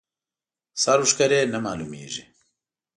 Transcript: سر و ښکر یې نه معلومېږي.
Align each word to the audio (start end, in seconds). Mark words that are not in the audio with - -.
سر 0.81 0.97
و 1.01 1.05
ښکر 1.11 1.31
یې 1.35 1.41
نه 1.53 1.59
معلومېږي. 1.65 2.23